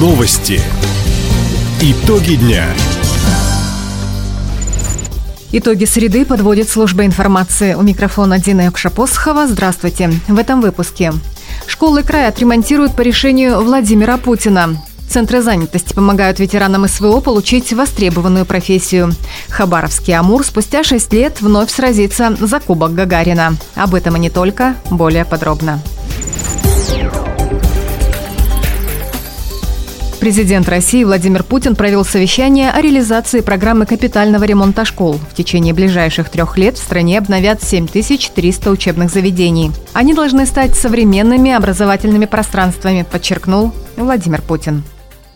[0.00, 0.62] Новости.
[1.82, 2.64] Итоги дня.
[5.52, 7.74] Итоги среды подводит служба информации.
[7.74, 9.46] У микрофона Дина Якшапосхова.
[9.46, 10.10] Здравствуйте.
[10.26, 11.12] В этом выпуске.
[11.66, 14.82] Школы края отремонтируют по решению Владимира Путина.
[15.06, 19.12] Центры занятости помогают ветеранам СВО получить востребованную профессию.
[19.50, 23.54] Хабаровский Амур спустя 6 лет вновь сразится за Кубок Гагарина.
[23.74, 25.82] Об этом и не только, более подробно.
[30.20, 35.14] Президент России Владимир Путин провел совещание о реализации программы капитального ремонта школ.
[35.14, 39.72] В течение ближайших трех лет в стране обновят 7300 учебных заведений.
[39.94, 44.84] Они должны стать современными образовательными пространствами, подчеркнул Владимир Путин.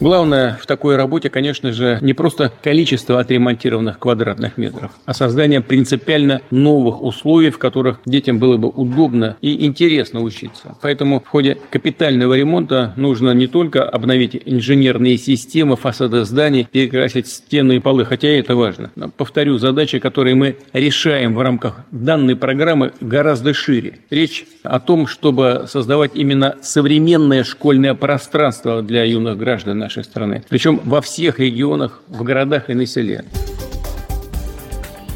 [0.00, 6.42] Главное в такой работе, конечно же, не просто количество отремонтированных квадратных метров, а создание принципиально
[6.50, 10.76] новых условий, в которых детям было бы удобно и интересно учиться.
[10.82, 17.76] Поэтому в ходе капитального ремонта нужно не только обновить инженерные системы, фасады зданий, перекрасить стены
[17.76, 18.90] и полы, хотя и это важно.
[18.96, 24.00] Но, повторю, задачи, которые мы решаем в рамках данной программы, гораздо шире.
[24.10, 30.42] Речь о том, чтобы создавать именно современное школьное пространство для юных граждан нашей страны.
[30.48, 33.24] Причем во всех регионах, в городах и на селе.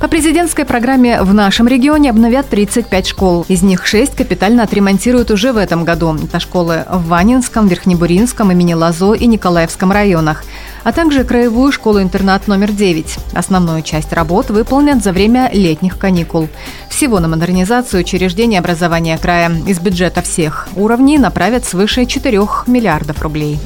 [0.00, 3.44] По президентской программе в нашем регионе обновят 35 школ.
[3.48, 6.14] Из них 6 капитально отремонтируют уже в этом году.
[6.14, 10.44] Это школы в Ванинском, Верхнебуринском, имени Лазо и Николаевском районах
[10.88, 13.18] а также краевую школу-интернат номер 9.
[13.34, 16.48] Основную часть работ выполнят за время летних каникул.
[16.88, 23.58] Всего на модернизацию учреждений образования края из бюджета всех уровней направят свыше 4 миллиардов рублей.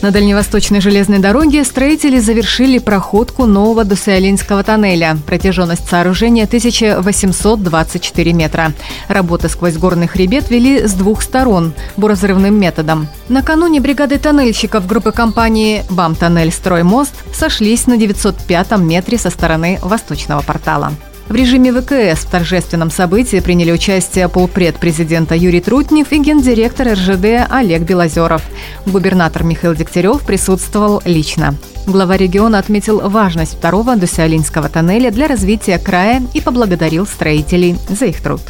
[0.00, 5.18] На дальневосточной железной дороге строители завершили проходку нового Дусиалинского тоннеля.
[5.26, 8.72] Протяженность сооружения 1824 метра.
[9.08, 13.08] Работы сквозь горный хребет вели с двух сторон буразрывным методом.
[13.28, 20.42] Накануне бригады тоннельщиков группы компании «БАМ Тоннель Строймост» сошлись на 905 метре со стороны восточного
[20.42, 20.92] портала.
[21.28, 27.50] В режиме ВКС в торжественном событии приняли участие полпред президента Юрий Трутнев и гендиректор РЖД
[27.50, 28.42] Олег Белозеров.
[28.86, 31.54] Губернатор Михаил Дегтярев присутствовал лично.
[31.86, 38.22] Глава региона отметил важность второго Дусиалинского тоннеля для развития края и поблагодарил строителей за их
[38.22, 38.40] труд.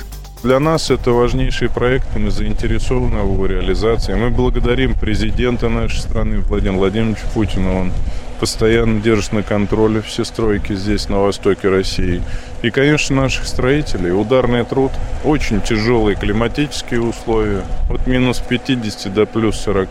[0.44, 4.15] Для нас это важнейший проект, мы заинтересованы в его реализации.
[4.15, 7.77] Мы благодарим президента нашей страны Владимира Владимировича Путина.
[7.81, 7.93] Он
[8.38, 12.22] постоянно держит на контроле все стройки здесь, на востоке России.
[12.62, 14.12] И, конечно, наших строителей.
[14.12, 14.93] Ударный труд,
[15.25, 19.88] очень тяжелые климатические условия, от минус 50 до плюс 40.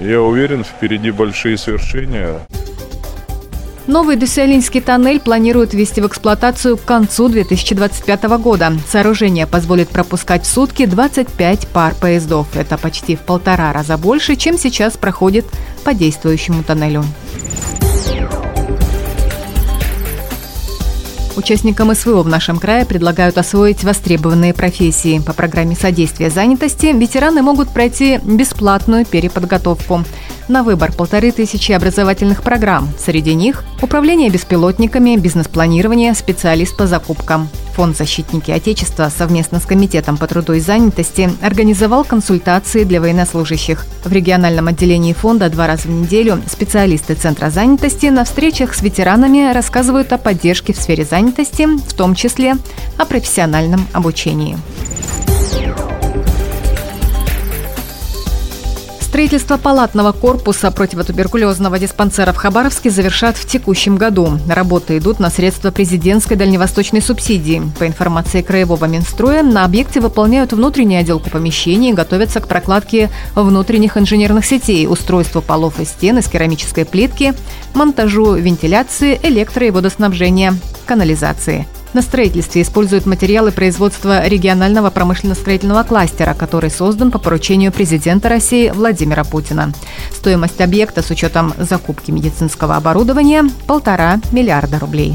[0.00, 2.40] Я уверен, впереди большие свершения.
[3.88, 8.74] Новый Дюсселинский тоннель планируют ввести в эксплуатацию к концу 2025 года.
[8.86, 12.48] Сооружение позволит пропускать в сутки 25 пар поездов.
[12.54, 15.46] Это почти в полтора раза больше, чем сейчас проходит
[15.84, 17.02] по действующему тоннелю.
[21.38, 25.20] Участникам СВО в нашем крае предлагают освоить востребованные профессии.
[25.20, 30.02] По программе содействия занятости ветераны могут пройти бесплатную переподготовку.
[30.48, 32.88] На выбор полторы тысячи образовательных программ.
[32.98, 37.48] Среди них управление беспилотниками, бизнес-планирование, специалист по закупкам.
[37.78, 43.86] Фонд «Защитники Отечества» совместно с Комитетом по труду и занятости организовал консультации для военнослужащих.
[44.04, 49.52] В региональном отделении фонда два раза в неделю специалисты Центра занятости на встречах с ветеранами
[49.52, 52.56] рассказывают о поддержке в сфере занятости, в том числе
[52.96, 54.58] о профессиональном обучении.
[59.18, 64.38] Строительство палатного корпуса противотуберкулезного диспансера в Хабаровске завершат в текущем году.
[64.48, 67.60] Работы идут на средства президентской дальневосточной субсидии.
[67.80, 74.46] По информации Краевого Минстроя, на объекте выполняют внутреннюю отделку помещений, готовятся к прокладке внутренних инженерных
[74.46, 77.34] сетей, устройству полов и стен из керамической плитки,
[77.74, 80.54] монтажу вентиляции, электро- и водоснабжения,
[80.86, 88.70] канализации– на строительстве используют материалы производства регионального промышленно-строительного кластера, который создан по поручению президента России
[88.70, 89.72] Владимира Путина.
[90.12, 95.14] Стоимость объекта с учетом закупки медицинского оборудования– полтора миллиарда рублей.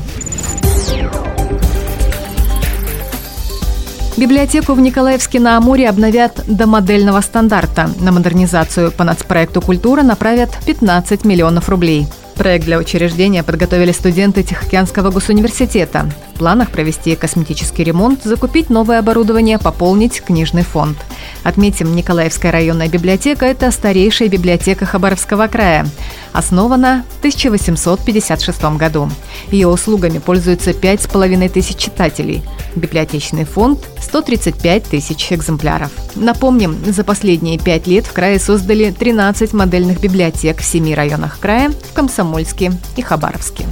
[4.15, 7.89] Библиотеку в Николаевске на Амуре обновят до модельного стандарта.
[7.99, 12.07] На модернизацию по нацпроекту «Культура» направят 15 миллионов рублей.
[12.35, 16.09] Проект для учреждения подготовили студенты Тихоокеанского госуниверситета.
[16.33, 20.97] В планах провести косметический ремонт, закупить новое оборудование, пополнить книжный фонд–
[21.43, 25.85] Отметим, Николаевская районная библиотека– это старейшая библиотека Хабаровского края.
[26.31, 29.09] Основана в 1856 году.
[29.51, 32.43] Ее услугами пользуются 5,5 тысяч читателей.
[32.75, 35.91] Библиотечный фонд– 135 тысяч экземпляров.
[36.15, 41.71] Напомним, за последние пять лет в крае создали 13 модельных библиотек в семи районах края–
[41.91, 43.65] в Комсомольске и Хабаровске.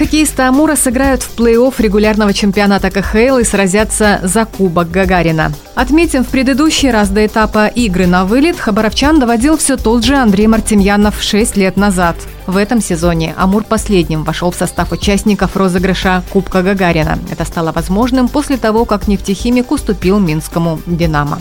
[0.00, 5.52] Хоккеисты Амура сыграют в плей-офф регулярного чемпионата КХЛ и сразятся за Кубок Гагарина.
[5.74, 10.46] Отметим, в предыдущий раз до этапа игры на вылет Хабаровчан доводил все тот же Андрей
[10.46, 12.16] Мартемьянов 6 лет назад.
[12.50, 17.16] В этом сезоне Амур последним вошел в состав участников розыгрыша Кубка Гагарина.
[17.30, 21.38] Это стало возможным после того, как нефтехимик уступил Минскому «Динамо».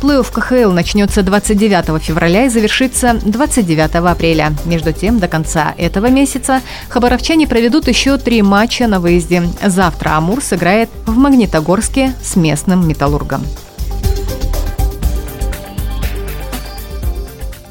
[0.00, 4.54] Плей-офф КХЛ начнется 29 февраля и завершится 29 апреля.
[4.64, 9.42] Между тем, до конца этого месяца хабаровчане проведут еще три матча на выезде.
[9.62, 13.42] Завтра Амур сыграет в Магнитогорске с местным «Металлургом».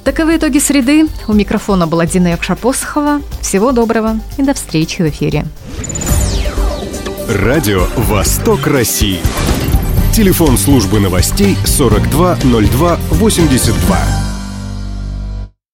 [0.06, 1.10] Таковы итоги среды.
[1.28, 3.24] У микрофона была Дина Якшапосхова.
[3.42, 5.46] Всего доброго и до встречи в эфире.
[7.28, 9.20] Радио «Восток России».
[10.14, 14.25] Телефон службы новостей 420282.